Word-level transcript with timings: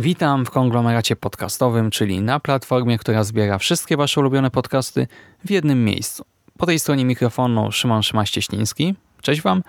Witam 0.00 0.46
w 0.46 0.50
konglomeracie 0.50 1.16
podcastowym, 1.16 1.90
czyli 1.90 2.20
na 2.20 2.40
platformie, 2.40 2.98
która 2.98 3.24
zbiera 3.24 3.58
wszystkie 3.58 3.96
Wasze 3.96 4.20
ulubione 4.20 4.50
podcasty 4.50 5.06
w 5.44 5.50
jednym 5.50 5.84
miejscu. 5.84 6.24
Po 6.58 6.66
tej 6.66 6.78
stronie 6.78 7.04
mikrofonu 7.04 7.72
Szymon 7.72 8.02
Szymaś-Cieśliński. 8.02 8.94
Cześć 9.22 9.42
Wam. 9.42 9.62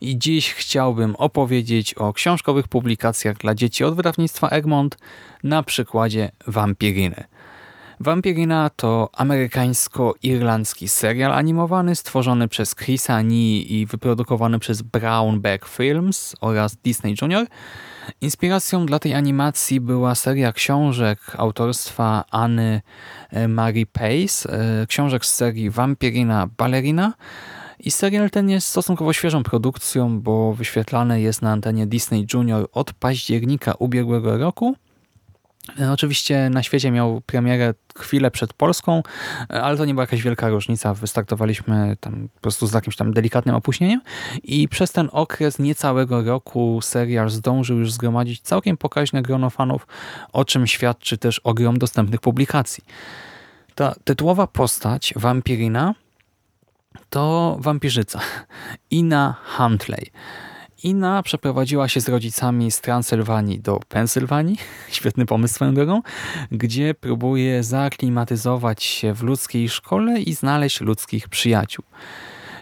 I 0.00 0.18
dziś 0.18 0.54
chciałbym 0.54 1.16
opowiedzieć 1.16 1.94
o 1.94 2.12
książkowych 2.12 2.68
publikacjach 2.68 3.36
dla 3.36 3.54
dzieci 3.54 3.84
od 3.84 3.94
wydawnictwa 3.94 4.48
Egmont 4.48 4.98
na 5.44 5.62
przykładzie 5.62 6.30
Vampiryny. 6.46 7.24
Vampirina 8.02 8.70
to 8.76 9.08
amerykańsko-irlandzki 9.12 10.88
serial 10.88 11.32
animowany 11.32 11.96
stworzony 11.96 12.48
przez 12.48 12.74
Chrisa 12.74 13.22
Nee 13.22 13.60
i 13.60 13.86
wyprodukowany 13.86 14.58
przez 14.58 14.82
Brown 14.82 15.40
Bag 15.40 15.68
Films 15.68 16.36
oraz 16.40 16.76
Disney 16.76 17.14
Junior. 17.22 17.46
Inspiracją 18.20 18.86
dla 18.86 18.98
tej 18.98 19.14
animacji 19.14 19.80
była 19.80 20.14
seria 20.14 20.52
książek 20.52 21.20
autorstwa 21.36 22.24
Anny 22.30 22.80
e, 23.30 23.48
Marie 23.48 23.86
Pace, 23.86 24.52
e, 24.52 24.86
książek 24.86 25.26
z 25.26 25.34
serii 25.34 25.70
Vampirina 25.70 26.48
Ballerina 26.58 27.12
i 27.78 27.90
serial 27.90 28.30
ten 28.30 28.50
jest 28.50 28.68
stosunkowo 28.68 29.12
świeżą 29.12 29.42
produkcją, 29.42 30.20
bo 30.20 30.54
wyświetlany 30.54 31.20
jest 31.20 31.42
na 31.42 31.52
antenie 31.52 31.86
Disney 31.86 32.26
Junior 32.34 32.68
od 32.72 32.92
października 32.92 33.74
ubiegłego 33.78 34.38
roku– 34.38 34.74
oczywiście 35.92 36.50
na 36.50 36.62
świecie 36.62 36.90
miał 36.90 37.20
premierę 37.20 37.74
chwilę 37.98 38.30
przed 38.30 38.52
Polską, 38.52 39.02
e, 39.50 39.62
ale 39.62 39.76
to 39.76 39.84
nie 39.84 39.94
była 39.94 40.02
jakaś 40.02 40.22
wielka 40.22 40.48
różnica. 40.48 40.94
Wystartowaliśmy 40.94 41.96
tam 42.00 42.28
po 42.34 42.40
prostu 42.40 42.66
z 42.66 42.72
jakimś 42.72 42.96
tam 42.96 43.12
delikatnym 43.12 43.54
opóźnieniem 43.54 44.00
i 44.42 44.68
przez 44.68 44.92
ten 44.92 45.08
okres 45.12 45.58
niecałego 45.58 46.22
roku 46.22 46.80
serial 46.82 47.30
zdążył 47.30 47.78
już 47.78 47.92
zgromadzić 47.92 48.40
całkiem 48.40 48.76
pokaźne 48.76 49.22
grono 49.22 49.50
fanów, 49.50 49.86
o 50.32 50.44
czym 50.44 50.66
świadczy 50.66 51.18
też 51.18 51.38
ogrom 51.38 51.78
dostępnych 51.78 52.20
publikacji. 52.20 52.84
Ta 53.74 53.94
tytułowa 54.04 54.46
postać, 54.46 55.14
Vampirina, 55.16 55.94
to 57.10 57.56
wampirzyca. 57.60 58.20
Ina 58.90 59.34
Huntley. 59.56 60.10
Ina 60.84 61.22
przeprowadziła 61.22 61.88
się 61.88 62.00
z 62.00 62.08
rodzicami 62.08 62.70
z 62.70 62.80
Transylwanii 62.80 63.60
do 63.60 63.80
Pensylwanii, 63.88 64.58
świetny 64.90 65.26
pomysł 65.26 65.54
swoją 65.54 65.74
drogą, 65.74 66.02
gdzie 66.52 66.94
próbuje 66.94 67.62
zaaklimatyzować 67.62 68.82
się 68.82 69.14
w 69.14 69.22
ludzkiej 69.22 69.68
szkole 69.68 70.20
i 70.20 70.34
znaleźć 70.34 70.80
ludzkich 70.80 71.28
przyjaciół. 71.28 71.84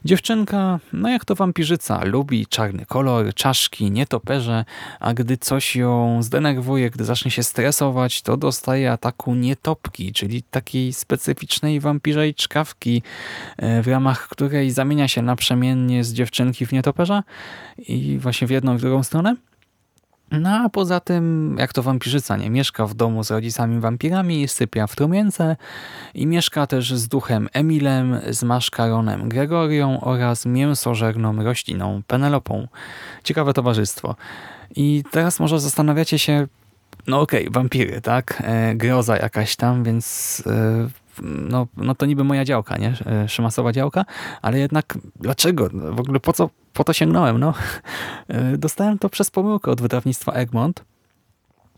Dziewczynka, 0.04 0.80
no 0.92 1.08
jak 1.08 1.24
to 1.24 1.34
wampirzyca, 1.34 2.04
lubi 2.04 2.46
czarny 2.46 2.86
kolor, 2.86 3.34
czaszki, 3.34 3.90
nietoperze, 3.90 4.64
a 5.00 5.14
gdy 5.14 5.36
coś 5.36 5.76
ją 5.76 6.22
zdenerwuje, 6.22 6.90
gdy 6.90 7.04
zacznie 7.04 7.30
się 7.30 7.42
stresować, 7.42 8.22
to 8.22 8.36
dostaje 8.36 8.92
ataku 8.92 9.34
nietopki, 9.34 10.12
czyli 10.12 10.42
takiej 10.42 10.92
specyficznej 10.92 11.80
wampirzej 11.80 12.34
czkawki, 12.34 13.02
e, 13.56 13.82
w 13.82 13.88
ramach 13.88 14.28
której 14.28 14.70
zamienia 14.70 15.08
się 15.08 15.22
naprzemiennie 15.22 16.04
z 16.04 16.12
dziewczynki 16.12 16.66
w 16.66 16.72
nietoperza 16.72 17.22
i 17.78 18.18
właśnie 18.18 18.46
w 18.46 18.50
jedną 18.50 18.74
i 18.74 18.78
w 18.78 18.80
drugą 18.80 19.02
stronę. 19.02 19.36
No 20.30 20.50
a 20.50 20.68
poza 20.68 21.00
tym, 21.00 21.56
jak 21.58 21.72
to 21.72 21.82
wampirzyca, 21.82 22.36
nie? 22.36 22.50
Mieszka 22.50 22.86
w 22.86 22.94
domu 22.94 23.24
z 23.24 23.30
rodzicami 23.30 23.80
wampirami, 23.80 24.48
sypia 24.48 24.86
w 24.86 24.96
trumience 24.96 25.56
i 26.14 26.26
mieszka 26.26 26.66
też 26.66 26.94
z 26.94 27.08
duchem 27.08 27.48
Emilem, 27.52 28.20
z 28.30 28.42
maszkaronem 28.42 29.28
Gregorią 29.28 30.00
oraz 30.00 30.46
mięsożerną 30.46 31.44
rośliną 31.44 32.02
Penelopą. 32.06 32.68
Ciekawe 33.24 33.52
towarzystwo. 33.52 34.16
I 34.76 35.02
teraz 35.10 35.40
może 35.40 35.60
zastanawiacie 35.60 36.18
się, 36.18 36.46
no 37.06 37.20
okej, 37.20 37.40
okay, 37.40 37.52
wampiry, 37.52 38.00
tak? 38.00 38.42
E, 38.44 38.74
groza 38.74 39.16
jakaś 39.16 39.56
tam, 39.56 39.84
więc 39.84 40.42
e, 40.46 40.88
no, 41.22 41.66
no 41.76 41.94
to 41.94 42.06
niby 42.06 42.24
moja 42.24 42.44
działka, 42.44 42.76
nie? 42.76 42.94
Szymasowa 43.28 43.72
działka, 43.72 44.04
ale 44.42 44.58
jednak 44.58 44.98
dlaczego? 45.16 45.68
W 45.72 46.00
ogóle 46.00 46.20
po 46.20 46.32
co 46.32 46.50
po 46.72 46.84
to 46.84 46.92
sięgnąłem? 46.92 47.38
No, 47.38 47.54
e, 48.28 48.58
dostałem 48.58 48.98
to 48.98 49.08
przez 49.08 49.30
pomyłkę 49.30 49.70
od 49.70 49.80
wydawnictwa 49.80 50.32
Egmont, 50.32 50.84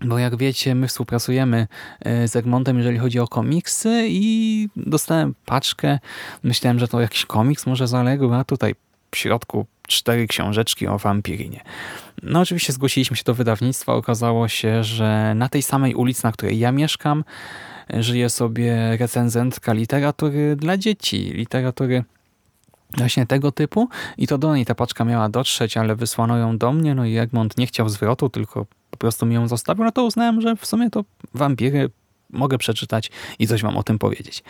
bo 0.04 0.18
jak 0.18 0.36
wiecie, 0.36 0.74
my 0.74 0.88
współpracujemy 0.88 1.66
e, 2.00 2.28
z 2.28 2.36
Egmontem, 2.36 2.78
jeżeli 2.78 2.98
chodzi 2.98 3.20
o 3.20 3.28
komiksy 3.28 4.06
i 4.08 4.68
dostałem 4.76 5.34
paczkę. 5.44 5.98
Myślałem, 6.42 6.78
że 6.78 6.88
to 6.88 7.00
jakiś 7.00 7.26
komiks 7.26 7.66
może 7.66 7.88
z 7.88 7.94
Allegro, 7.94 8.38
a 8.38 8.44
tutaj 8.44 8.74
w 9.10 9.16
środku 9.16 9.66
cztery 9.88 10.26
książeczki 10.26 10.86
o 10.86 10.98
wampirinie. 10.98 11.60
No 12.22 12.40
oczywiście 12.40 12.72
zgłosiliśmy 12.72 13.16
się 13.16 13.22
do 13.26 13.34
wydawnictwa. 13.34 13.94
Okazało 13.94 14.48
się, 14.48 14.84
że 14.84 15.32
na 15.34 15.48
tej 15.48 15.62
samej 15.62 15.94
ulicy, 15.94 16.24
na 16.24 16.32
której 16.32 16.58
ja 16.58 16.72
mieszkam, 16.72 17.24
żyje 17.88 18.30
sobie 18.30 18.96
recenzentka 18.96 19.72
literatury 19.72 20.56
dla 20.56 20.76
dzieci, 20.76 21.18
literatury 21.34 22.04
właśnie 22.96 23.26
tego 23.26 23.52
typu. 23.52 23.88
I 24.18 24.26
to 24.26 24.38
do 24.38 24.54
niej 24.56 24.66
ta 24.66 24.74
paczka 24.74 25.04
miała 25.04 25.28
dotrzeć, 25.28 25.76
ale 25.76 25.96
wysłano 25.96 26.36
ją 26.36 26.58
do 26.58 26.72
mnie, 26.72 26.94
no 26.94 27.04
i 27.04 27.16
Egmont 27.16 27.58
nie 27.58 27.66
chciał 27.66 27.88
zwrotu, 27.88 28.28
tylko 28.28 28.66
po 28.90 28.96
prostu 28.96 29.26
mi 29.26 29.34
ją 29.34 29.48
zostawił, 29.48 29.84
no 29.84 29.92
to 29.92 30.04
uznałem, 30.04 30.40
że 30.40 30.56
w 30.56 30.66
sumie 30.66 30.90
to 30.90 31.04
wampiry 31.34 31.90
mogę 32.32 32.58
przeczytać 32.58 33.10
i 33.38 33.46
coś 33.46 33.62
wam 33.62 33.76
o 33.76 33.82
tym 33.82 33.98
powiedzieć. 33.98 34.42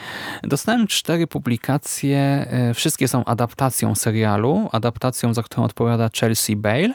Dostałem 0.42 0.86
cztery 0.86 1.26
publikacje, 1.26 2.18
e, 2.18 2.74
wszystkie 2.74 3.08
są 3.08 3.24
adaptacją 3.24 3.94
serialu, 3.94 4.68
adaptacją, 4.72 5.34
za 5.34 5.42
którą 5.42 5.64
odpowiada 5.64 6.10
Chelsea 6.20 6.56
Bale. 6.56 6.94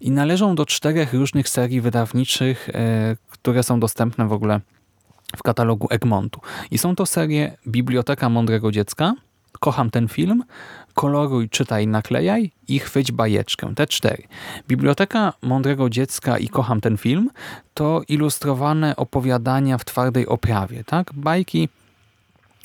I 0.00 0.10
należą 0.10 0.54
do 0.54 0.66
czterech 0.66 1.14
różnych 1.14 1.48
serii 1.48 1.80
wydawniczych, 1.80 2.68
e, 2.68 3.16
które 3.30 3.62
są 3.62 3.80
dostępne 3.80 4.28
w 4.28 4.32
ogóle 4.32 4.60
w 5.36 5.42
katalogu 5.42 5.86
Egmontu. 5.90 6.40
I 6.70 6.78
są 6.78 6.96
to 6.96 7.06
serie 7.06 7.56
Biblioteka 7.66 8.28
Mądrego 8.28 8.72
Dziecka, 8.72 9.14
Kocham 9.60 9.90
ten 9.90 10.08
film, 10.08 10.44
Koloruj, 10.94 11.48
czytaj, 11.48 11.86
naklejaj 11.86 12.50
i 12.68 12.78
chwyć 12.78 13.12
bajeczkę. 13.12 13.74
Te 13.74 13.86
cztery. 13.86 14.22
Biblioteka 14.68 15.32
Mądrego 15.42 15.90
Dziecka 15.90 16.38
i 16.38 16.48
Kocham 16.48 16.80
ten 16.80 16.96
film 16.96 17.30
to 17.74 18.02
ilustrowane 18.08 18.96
opowiadania 18.96 19.78
w 19.78 19.84
twardej 19.84 20.26
oprawie. 20.26 20.84
tak? 20.84 21.12
Bajki 21.12 21.68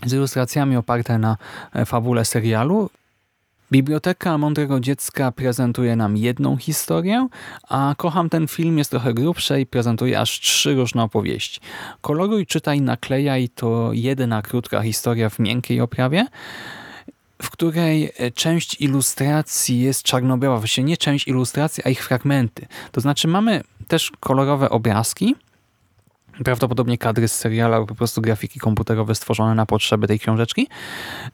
z 0.05 0.13
ilustracjami 0.13 0.77
oparte 0.77 1.17
na 1.17 1.37
e, 1.73 1.85
fabule 1.85 2.25
serialu 2.25 2.89
Biblioteka 3.71 4.37
Mądrego 4.37 4.79
Dziecka 4.79 5.31
prezentuje 5.31 5.95
nam 5.95 6.17
jedną 6.17 6.57
historię, 6.57 7.27
a 7.69 7.95
Kocham 7.97 8.29
ten 8.29 8.47
film 8.47 8.77
jest 8.77 8.91
trochę 8.91 9.13
grubszy 9.13 9.61
i 9.61 9.65
prezentuje 9.65 10.19
aż 10.19 10.39
trzy 10.39 10.75
różne 10.75 11.03
opowieści. 11.03 11.59
Koloruj, 12.01 12.45
czytaj, 12.45 12.81
naklejaj 12.81 13.49
to 13.49 13.89
jedyna 13.93 14.41
krótka 14.41 14.81
historia 14.81 15.29
w 15.29 15.39
miękkiej 15.39 15.81
oprawie, 15.81 16.27
w 17.41 17.49
której 17.49 18.11
część 18.35 18.81
ilustracji 18.81 19.79
jest 19.79 20.03
czarno-biała. 20.03 20.57
Właściwie 20.57 20.87
nie 20.87 20.97
część 20.97 21.27
ilustracji, 21.27 21.83
a 21.85 21.89
ich 21.89 22.05
fragmenty. 22.05 22.67
To 22.91 23.01
znaczy 23.01 23.27
mamy 23.27 23.63
też 23.87 24.11
kolorowe 24.19 24.69
obrazki, 24.69 25.35
prawdopodobnie 26.43 26.97
kadry 26.97 27.27
z 27.27 27.35
seriala 27.35 27.85
po 27.85 27.95
prostu 27.95 28.21
grafiki 28.21 28.59
komputerowe 28.59 29.15
stworzone 29.15 29.55
na 29.55 29.65
potrzeby 29.65 30.07
tej 30.07 30.19
książeczki, 30.19 30.67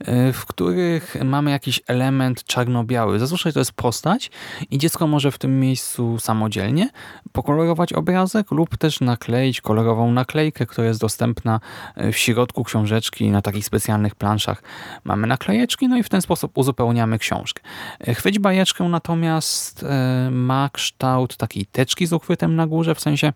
y, 0.02 0.34
w 0.34 0.46
których 0.46 1.18
mamy 1.24 1.52
jakiś 1.52 1.82
element 1.88 2.44
czarno-biały. 2.44 3.20
Zazwyczaj 3.20 3.54
to 3.54 3.60
jest 3.60 3.72
postać 3.72 4.32
i 4.72 4.78
dziecko 4.78 5.08
może 5.08 5.32
w 5.32 5.38
tym 5.38 5.60
miejscu 5.60 6.20
samodzielnie 6.20 6.90
pokolorować 7.32 7.94
obrazek 7.94 8.52
lub 8.52 8.78
też 8.78 9.00
nakleić 9.00 9.62
kolorową 9.62 10.12
naklejkę, 10.12 10.66
która 10.66 10.88
jest 10.88 11.00
dostępna 11.00 11.60
y, 11.98 12.12
w 12.12 12.18
środku 12.18 12.64
książeczki 12.64 13.32
na 13.32 13.42
takich 13.42 13.66
specjalnych 13.66 14.16
planszach. 14.16 14.64
Mamy 15.04 15.28
naklejeczki, 15.28 15.88
no 15.88 15.98
i 15.98 16.04
w 16.04 16.10
ten 16.10 16.22
sposób 16.22 16.58
uzupełniamy 16.58 17.20
książkę. 17.20 17.64
Y, 18.08 18.16
chwyć 18.16 18.40
bajeczkę 18.40 18.84
natomiast 18.84 19.86
ma 20.32 20.70
kształt 20.74 21.38
takiej 21.38 21.66
teczki 21.66 22.06
z 22.06 22.14
uchwytem 22.14 22.56
na 22.56 22.68
górze, 22.68 22.96
w 22.96 23.00
sensie 23.00 23.34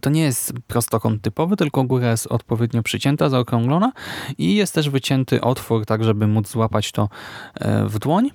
to 0.00 0.10
nie 0.10 0.22
jest 0.22 0.52
prostokąt 0.66 1.22
typowy, 1.22 1.56
tylko 1.56 1.84
góra 1.84 2.10
jest 2.10 2.26
odpowiednio 2.26 2.82
przycięta, 2.82 3.28
zaokrąglona 3.28 3.92
i 4.38 4.54
jest 4.54 4.74
też 4.74 4.90
wycięty 4.90 5.40
otwór, 5.40 5.86
tak 5.86 6.04
żeby 6.04 6.26
móc 6.26 6.48
złapać 6.48 6.92
to 6.92 7.08
e, 7.54 7.84
w 7.84 7.98
dłoń 7.98 8.30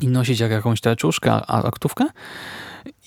i 0.00 0.08
nosić 0.08 0.40
jak 0.40 0.50
jakąś 0.50 0.80
teczuszkę, 0.80 1.46
aktówkę. 1.46 2.04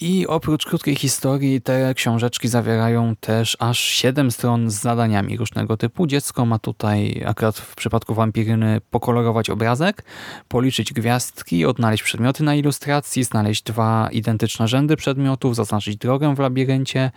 I 0.02 0.28
oprócz 0.28 0.66
krótkiej 0.66 0.96
historii 0.96 1.62
te 1.62 1.94
książeczki 1.94 2.48
zawierają 2.48 3.16
też 3.16 3.58
aż 3.60 3.80
7 3.80 4.32
stron 4.32 4.72
z 4.72 4.82
zadaniami 4.82 5.38
różnego 5.38 5.78
typu. 5.78 6.08
Dziecko 6.08 6.46
ma 6.46 6.60
tutaj, 6.60 7.24
akurat 7.26 7.58
w 7.58 7.76
przypadku 7.76 8.14
wampiryny, 8.14 8.82
pokolorować 8.92 9.50
obrazek, 9.50 10.04
policzyć 10.48 10.94
gwiazdki, 10.94 11.66
odnaleźć 11.66 12.04
przedmioty 12.04 12.44
na 12.44 12.56
ilustracji, 12.56 13.24
znaleźć 13.24 13.64
dwa 13.64 14.10
identyczne 14.12 14.68
rzędy 14.68 14.96
przedmiotów, 14.96 15.56
zaznaczyć 15.56 15.98
drogę 15.98 16.36
w 16.36 16.40
labiryncie, 16.40 17.12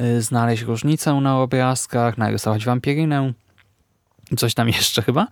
y, 0.00 0.22
znaleźć 0.22 0.62
różnicę 0.62 1.14
na 1.14 1.38
obrazkach, 1.38 2.18
narysować 2.18 2.64
wampirynę, 2.64 3.32
coś 4.36 4.54
tam 4.54 4.68
jeszcze 4.78 5.02
chyba. 5.02 5.26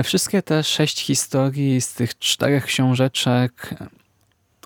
Y, 0.00 0.02
wszystkie 0.02 0.42
te 0.42 0.62
sześć 0.62 1.00
historii 1.00 1.80
z 1.80 1.94
tych 1.94 2.18
czterech 2.18 2.64
książeczek 2.64 3.74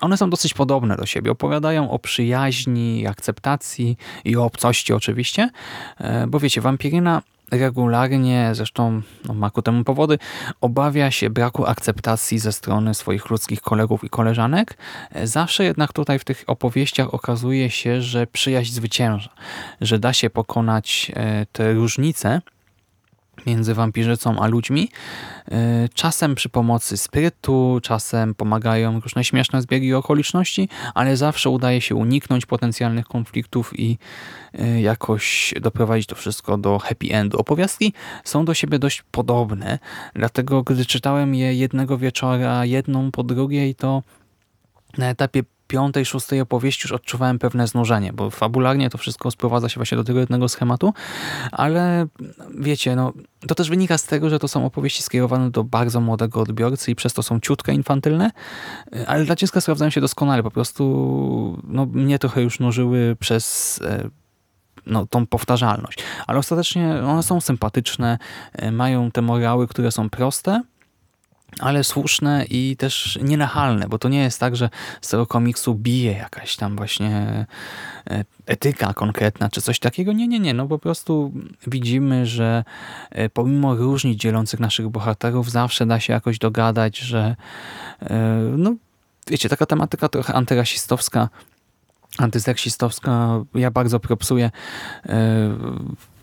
one 0.01 0.17
są 0.17 0.29
dosyć 0.29 0.53
podobne 0.53 0.95
do 0.95 1.05
siebie. 1.05 1.31
Opowiadają 1.31 1.91
o 1.91 1.99
przyjaźni, 1.99 3.07
akceptacji 3.07 3.97
i 4.25 4.37
o 4.37 4.45
obcości 4.45 4.93
oczywiście, 4.93 5.49
e, 5.97 6.27
bo 6.27 6.39
wiecie, 6.39 6.61
wampiryna 6.61 7.21
regularnie, 7.51 8.49
zresztą 8.53 9.01
no, 9.25 9.33
ma 9.33 9.49
ku 9.49 9.61
temu 9.61 9.83
powody, 9.83 10.17
obawia 10.61 11.11
się 11.11 11.29
braku 11.29 11.65
akceptacji 11.65 12.39
ze 12.39 12.51
strony 12.51 12.93
swoich 12.93 13.29
ludzkich 13.29 13.61
kolegów 13.61 14.03
i 14.03 14.09
koleżanek. 14.09 14.77
E, 15.11 15.27
zawsze 15.27 15.63
jednak 15.63 15.93
tutaj 15.93 16.19
w 16.19 16.23
tych 16.23 16.43
opowieściach 16.47 17.13
okazuje 17.13 17.69
się, 17.69 18.01
że 18.01 18.27
przyjaźń 18.27 18.73
zwycięża, 18.73 19.29
że 19.81 19.99
da 19.99 20.13
się 20.13 20.29
pokonać 20.29 21.11
e, 21.15 21.45
te 21.45 21.73
różnice, 21.73 22.41
między 23.45 23.73
wampirzycą 23.73 24.39
a 24.39 24.47
ludźmi. 24.47 24.89
E, 25.51 25.89
czasem 25.93 26.35
przy 26.35 26.49
pomocy 26.49 26.97
sprytu, 26.97 27.79
czasem 27.83 28.35
pomagają 28.35 28.99
różne 28.99 29.23
śmieszne 29.23 29.61
zbiegi 29.61 29.93
okoliczności, 29.93 30.69
ale 30.93 31.17
zawsze 31.17 31.49
udaje 31.49 31.81
się 31.81 31.95
uniknąć 31.95 32.45
potencjalnych 32.45 33.05
konfliktów 33.05 33.79
i 33.79 33.97
e, 34.53 34.81
jakoś 34.81 35.53
doprowadzić 35.61 36.07
to 36.07 36.15
wszystko 36.15 36.57
do 36.57 36.79
happy 36.79 37.07
endu. 37.11 37.39
Opowiastki 37.39 37.93
są 38.23 38.45
do 38.45 38.53
siebie 38.53 38.79
dość 38.79 39.03
podobne, 39.11 39.79
dlatego 40.13 40.63
gdy 40.63 40.85
czytałem 40.85 41.35
je 41.35 41.53
jednego 41.53 41.97
wieczora, 41.97 42.65
jedną 42.65 43.11
po 43.11 43.23
drugiej, 43.23 43.75
to 43.75 44.03
na 44.97 45.09
etapie 45.09 45.43
piątej, 45.67 46.05
szóstej 46.05 46.41
opowieści 46.41 46.81
już 46.85 46.91
odczuwałem 46.91 47.39
pewne 47.39 47.67
znużenie, 47.67 48.13
bo 48.13 48.29
fabularnie 48.29 48.89
to 48.89 48.97
wszystko 48.97 49.31
sprowadza 49.31 49.69
się 49.69 49.75
właśnie 49.75 49.97
do 49.97 50.03
tego 50.03 50.19
jednego 50.19 50.49
schematu, 50.49 50.93
ale 51.51 52.07
wiecie, 52.59 52.95
no, 52.95 53.13
to 53.47 53.55
też 53.55 53.69
wynika 53.69 53.97
z 53.97 54.03
tego, 54.03 54.29
że 54.29 54.39
to 54.39 54.47
są 54.47 54.65
opowieści 54.65 55.03
skierowane 55.03 55.51
do 55.51 55.63
bardzo 55.63 56.01
młodego 56.01 56.41
odbiorcy 56.41 56.91
i 56.91 56.95
przez 56.95 57.13
to 57.13 57.23
są 57.23 57.39
ciutkę 57.39 57.73
infantylne, 57.73 58.31
ale 59.07 59.25
dla 59.25 59.35
dziecka 59.35 59.61
sprawdzają 59.61 59.91
się 59.91 60.01
doskonale. 60.01 60.43
Po 60.43 60.51
prostu 60.51 61.61
no, 61.63 61.85
mnie 61.85 62.19
trochę 62.19 62.41
już 62.41 62.59
nużyły 62.59 63.15
przez 63.19 63.79
e, 63.85 64.09
no, 64.85 65.05
tą 65.05 65.27
powtarzalność. 65.27 65.99
Ale 66.27 66.39
ostatecznie 66.39 67.01
one 67.05 67.23
są 67.23 67.41
sympatyczne, 67.41 68.17
e, 68.53 68.71
mają 68.71 69.11
te 69.11 69.21
morały, 69.21 69.67
które 69.67 69.91
są 69.91 70.09
proste, 70.09 70.61
ale 71.59 71.83
słuszne 71.83 72.45
i 72.49 72.75
też 72.77 73.19
nienachalne, 73.21 73.87
bo 73.87 73.99
to 73.99 74.09
nie 74.09 74.19
jest 74.19 74.39
tak, 74.39 74.55
że 74.55 74.69
z 75.01 75.09
tego 75.09 75.27
komiksu 75.27 75.75
bije 75.75 76.11
jakaś 76.11 76.55
tam 76.55 76.75
właśnie 76.75 77.45
e, 78.09 78.25
etyka 78.45 78.93
konkretna 78.93 79.49
czy 79.49 79.61
coś 79.61 79.79
takiego. 79.79 80.13
Nie, 80.13 80.27
nie, 80.27 80.39
nie. 80.39 80.53
No 80.53 80.67
po 80.67 80.79
prostu 80.79 81.31
widzimy, 81.67 82.25
że 82.25 82.63
e, 83.11 83.29
pomimo 83.29 83.75
różnic 83.75 84.19
dzielących 84.19 84.59
naszych 84.59 84.89
bohaterów 84.89 85.51
zawsze 85.51 85.85
da 85.85 85.99
się 85.99 86.13
jakoś 86.13 86.39
dogadać, 86.39 86.97
że 86.97 87.35
e, 88.01 88.15
no 88.57 88.75
wiecie, 89.27 89.49
taka 89.49 89.65
tematyka 89.65 90.09
trochę 90.09 90.33
antyrasistowska, 90.33 91.29
antyseksistowska, 92.17 93.43
ja 93.55 93.71
bardzo 93.71 93.99
propsuję 93.99 94.51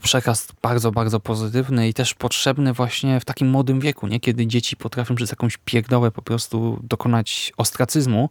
przekaz 0.04 0.48
bardzo, 0.62 0.92
bardzo 0.92 1.20
pozytywny 1.20 1.88
i 1.88 1.94
też 1.94 2.14
potrzebny 2.14 2.72
właśnie 2.72 3.20
w 3.20 3.24
takim 3.24 3.48
młodym 3.48 3.80
wieku, 3.80 4.06
nie? 4.06 4.20
kiedy 4.20 4.46
dzieci 4.46 4.76
potrafią 4.76 5.14
przez 5.14 5.30
jakąś 5.30 5.56
pierdołę 5.56 6.10
po 6.10 6.22
prostu 6.22 6.80
dokonać 6.82 7.52
ostracyzmu. 7.56 8.30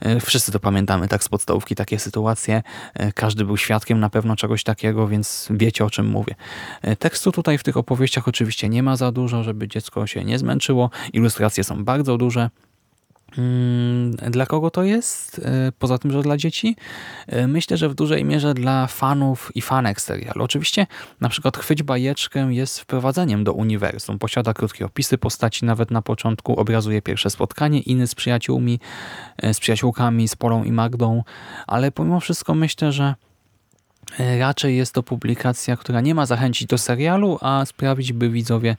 E, 0.00 0.20
wszyscy 0.20 0.52
to 0.52 0.60
pamiętamy, 0.60 1.08
tak 1.08 1.24
z 1.24 1.28
podstawówki 1.28 1.74
takie 1.74 1.98
sytuacje. 1.98 2.62
E, 2.94 3.12
każdy 3.12 3.44
był 3.44 3.56
świadkiem 3.56 4.00
na 4.00 4.10
pewno 4.10 4.36
czegoś 4.36 4.64
takiego, 4.64 5.08
więc 5.08 5.48
wiecie 5.50 5.84
o 5.84 5.90
czym 5.90 6.06
mówię. 6.06 6.34
E, 6.82 6.96
tekstu 6.96 7.32
tutaj 7.32 7.58
w 7.58 7.62
tych 7.62 7.76
opowieściach 7.76 8.28
oczywiście 8.28 8.68
nie 8.68 8.82
ma 8.82 8.96
za 8.96 9.12
dużo, 9.12 9.42
żeby 9.42 9.68
dziecko 9.68 10.06
się 10.06 10.24
nie 10.24 10.38
zmęczyło. 10.38 10.90
Ilustracje 11.12 11.64
są 11.64 11.84
bardzo 11.84 12.16
duże. 12.16 12.50
Mm, 13.38 14.10
dla 14.10 14.46
kogo 14.46 14.70
to 14.70 14.82
jest? 14.82 15.38
E, 15.44 15.72
poza 15.78 15.98
tym, 15.98 16.12
że 16.12 16.22
dla 16.22 16.36
dzieci? 16.36 16.76
E, 17.26 17.46
myślę, 17.46 17.76
że 17.76 17.88
w 17.88 17.94
dużej 17.94 18.24
mierze 18.24 18.54
dla 18.54 18.86
fanów 18.86 19.50
i 19.54 19.60
fanek 19.60 20.00
serialu. 20.00 20.44
Oczywiście 20.44 20.86
na 21.20 21.28
przykład 21.28 21.56
Chwyć 21.56 21.82
bajeczkę 21.82 22.54
jest 22.54 22.80
wprowadzeniem 22.80 23.44
do 23.44 23.52
uniwersum. 23.52 24.18
Posiada 24.18 24.54
krótkie 24.54 24.86
opisy 24.86 25.18
postaci, 25.18 25.64
nawet 25.64 25.90
na 25.90 26.02
początku 26.02 26.60
obrazuje 26.60 27.02
pierwsze 27.02 27.30
spotkanie 27.30 27.80
Iny 27.80 28.06
z 28.06 28.14
przyjaciółmi, 28.14 28.80
e, 29.36 29.54
z 29.54 29.60
przyjaciółkami, 29.60 30.28
z 30.28 30.36
Polą 30.36 30.64
i 30.64 30.72
Magdą, 30.72 31.22
ale 31.66 31.92
pomimo 31.92 32.20
wszystko 32.20 32.54
myślę, 32.54 32.92
że 32.92 33.14
Raczej 34.38 34.76
jest 34.76 34.94
to 34.94 35.02
publikacja, 35.02 35.76
która 35.76 36.00
nie 36.00 36.14
ma 36.14 36.26
zachęcić 36.26 36.68
do 36.68 36.78
serialu, 36.78 37.38
a 37.40 37.64
sprawić, 37.66 38.12
by 38.12 38.30
widzowie 38.30 38.76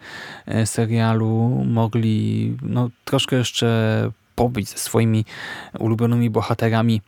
serialu 0.66 1.64
mogli 1.68 2.58
no, 2.62 2.90
troszkę 3.06 3.36
jeszcze 3.36 4.12
pobyć 4.40 4.70
ze 4.70 4.78
swoimi 4.78 5.26
ulubionymi 5.80 6.30
bohaterami. 6.30 7.02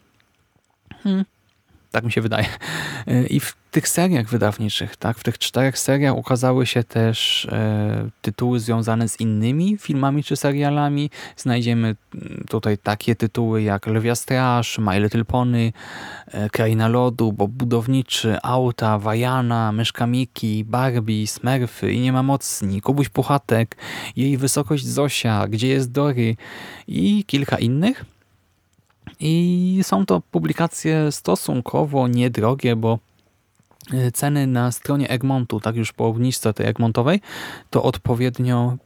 Hmm, 1.03 1.23
tak 1.91 2.03
mi 2.03 2.11
się 2.11 2.21
wydaje. 2.21 2.45
I 3.29 3.39
w 3.39 3.55
tych 3.71 3.87
seriach 3.87 4.29
wydawniczych, 4.29 4.95
tak, 4.95 5.17
w 5.17 5.23
tych 5.23 5.37
czterech 5.37 5.79
seriach 5.79 6.17
ukazały 6.17 6.65
się 6.65 6.83
też 6.83 7.45
e, 7.45 8.09
tytuły 8.21 8.59
związane 8.59 9.09
z 9.09 9.19
innymi 9.19 9.77
filmami 9.77 10.23
czy 10.23 10.35
serialami. 10.35 11.09
Znajdziemy 11.37 11.95
mm, 12.15 12.43
tutaj 12.49 12.77
takie 12.77 13.15
tytuły 13.15 13.61
jak 13.61 13.87
Lwia 13.87 14.15
Straż, 14.15 14.77
My 14.77 14.99
Little 14.99 15.25
Pony, 15.25 15.73
e, 16.27 16.49
Kraina 16.49 16.87
Lodu, 16.87 17.33
Bob 17.33 17.51
Budowniczy, 17.51 18.37
Auta, 18.43 18.99
Wajana, 18.99 19.71
Myszka 19.71 20.07
Miki, 20.07 20.63
Barbie, 20.63 21.27
Smurfy 21.27 21.93
i 21.93 21.99
Nie 21.99 22.11
ma 22.11 22.23
mocni, 22.23 22.81
Kubuś 22.81 23.09
Puchatek, 23.09 23.77
Jej 24.15 24.37
Wysokość 24.37 24.85
Zosia, 24.85 25.47
Gdzie 25.47 25.67
jest 25.67 25.91
Dory 25.91 26.35
i 26.87 27.23
kilka 27.27 27.57
innych. 27.57 28.05
I 29.21 29.79
są 29.83 30.05
to 30.05 30.21
publikacje 30.31 31.11
stosunkowo 31.11 32.07
niedrogie, 32.07 32.75
bo 32.75 32.99
e, 33.93 34.11
ceny 34.11 34.47
na 34.47 34.71
stronie 34.71 35.09
Egmontu, 35.09 35.59
tak 35.59 35.75
już 35.75 35.93
po 35.93 36.07
obniżce 36.07 36.53
tej 36.53 36.67
Egmontowej, 36.67 37.21
to 37.69 37.83
odpowiednio 37.83 38.77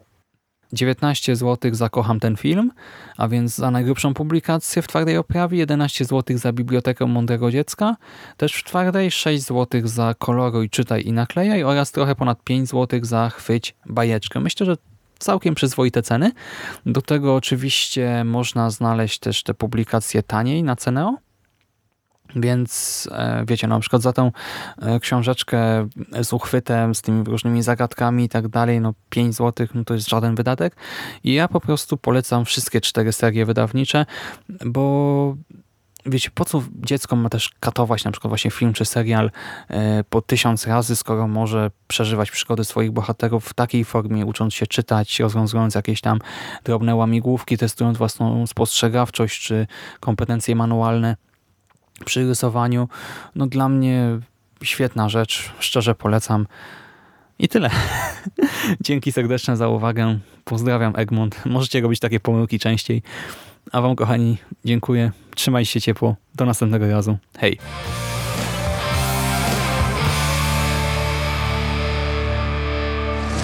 19 0.73 1.35
zł 1.35 1.73
za 1.73 1.89
Kocham 1.89 2.19
ten 2.19 2.35
film, 2.35 2.71
a 3.17 3.27
więc 3.27 3.55
za 3.55 3.71
najgrubszą 3.71 4.13
publikację 4.13 4.81
w 4.81 4.87
twardej 4.87 5.17
oprawie, 5.17 5.57
11 5.57 6.05
zł 6.05 6.37
za 6.37 6.53
Bibliotekę 6.53 7.05
Mądrego 7.05 7.51
Dziecka, 7.51 7.95
też 8.37 8.53
w 8.53 8.63
twardej 8.63 9.11
6 9.11 9.43
zł 9.43 9.81
za 9.83 10.13
Koloruj, 10.13 10.69
Czytaj 10.69 11.03
i 11.05 11.13
Naklejaj 11.13 11.63
oraz 11.63 11.91
trochę 11.91 12.15
ponad 12.15 12.43
5 12.43 12.69
zł 12.69 12.99
za 13.03 13.29
Chwyć 13.29 13.75
Bajeczkę. 13.85 14.39
Myślę, 14.39 14.65
że 14.65 14.77
całkiem 15.25 15.55
przyzwoite 15.55 16.01
ceny. 16.01 16.31
Do 16.85 17.01
tego 17.01 17.35
oczywiście 17.35 18.23
można 18.23 18.69
znaleźć 18.69 19.19
też 19.19 19.43
te 19.43 19.53
publikacje 19.53 20.23
taniej 20.23 20.63
na 20.63 20.75
Ceneo. 20.75 21.17
Więc 22.35 23.09
e, 23.11 23.43
wiecie, 23.47 23.67
na 23.67 23.79
przykład 23.79 24.01
za 24.01 24.13
tę 24.13 24.31
e, 24.81 24.99
książeczkę 24.99 25.87
z 26.21 26.33
uchwytem, 26.33 26.95
z 26.95 27.01
tymi 27.01 27.23
różnymi 27.23 27.63
zagadkami 27.63 28.23
i 28.23 28.29
tak 28.29 28.47
dalej, 28.47 28.81
no 28.81 28.93
5 29.09 29.35
zł 29.35 29.67
no 29.73 29.83
to 29.83 29.93
jest 29.93 30.09
żaden 30.09 30.35
wydatek. 30.35 30.75
I 31.23 31.33
ja 31.33 31.47
po 31.47 31.59
prostu 31.59 31.97
polecam 31.97 32.45
wszystkie 32.45 32.81
cztery 32.81 33.11
serie 33.11 33.45
wydawnicze, 33.45 34.05
bo 34.65 35.35
wiecie, 36.05 36.29
po 36.33 36.45
co 36.45 36.63
dziecko 36.75 37.15
ma 37.15 37.29
też 37.29 37.49
katować 37.59 38.03
na 38.03 38.11
przykład 38.11 38.29
właśnie 38.29 38.51
film 38.51 38.73
czy 38.73 38.85
serial 38.85 39.31
e, 39.69 40.03
po 40.03 40.21
tysiąc 40.21 40.67
razy, 40.67 40.95
skoro 40.95 41.27
może 41.27 41.71
przeżywać 41.87 42.31
przygody 42.31 42.63
swoich 42.63 42.91
bohaterów 42.91 43.45
w 43.45 43.53
takiej 43.53 43.85
formie, 43.85 44.25
ucząc 44.25 44.53
się 44.53 44.67
czytać, 44.67 45.19
rozwiązując 45.19 45.75
jakieś 45.75 46.01
tam 46.01 46.19
drobne 46.63 46.95
łamigłówki, 46.95 47.57
testując 47.57 47.97
własną 47.97 48.47
spostrzegawczość 48.47 49.41
czy 49.41 49.67
kompetencje 49.99 50.55
manualne 50.55 51.15
przy 52.05 52.27
rysowaniu. 52.27 52.89
No 53.35 53.47
dla 53.47 53.69
mnie 53.69 54.19
świetna 54.63 55.09
rzecz, 55.09 55.51
szczerze 55.59 55.95
polecam. 55.95 56.47
I 57.39 57.47
tyle. 57.47 57.69
Dzięki 58.85 59.11
serdeczne 59.11 59.57
za 59.57 59.67
uwagę. 59.67 60.19
Pozdrawiam 60.43 60.93
Egmont. 60.95 61.45
Możecie 61.45 61.81
robić 61.81 61.99
takie 61.99 62.19
pomyłki 62.19 62.59
częściej. 62.59 63.03
A 63.71 63.81
wam 63.81 63.95
kochani 63.95 64.37
dziękuję. 64.65 65.11
Trzymajcie 65.35 65.71
się 65.71 65.81
ciepło. 65.81 66.15
Do 66.35 66.45
następnego 66.45 66.87
razu. 66.87 67.17
Hej! 67.37 67.59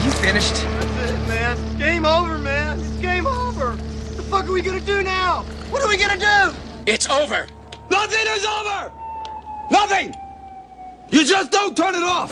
You 0.05 0.11
finished? 0.11 0.65
That's 0.99 1.11
it, 1.11 1.27
man. 1.27 1.57
Game 1.79 2.05
over, 2.05 2.37
man. 2.39 2.79
It's 2.79 3.01
game 3.01 3.27
over. 3.27 3.67
What 3.75 4.17
the 4.17 4.23
fuck 4.23 4.43
are 4.45 4.53
we 4.53 4.61
gonna 4.61 4.79
do 4.79 5.03
now? 5.03 5.43
What 5.71 5.83
are 5.83 5.89
we 5.89 5.97
gonna 5.97 6.17
do? 6.17 6.55
It's 6.85 7.09
over. 7.09 7.47
Nothing 7.89 8.25
is 8.37 8.45
over! 8.45 8.91
Nothing! 9.69 10.15
You 11.11 11.25
just 11.25 11.51
don't 11.51 11.75
turn 11.75 11.93
it 11.95 12.03
off! 12.03 12.31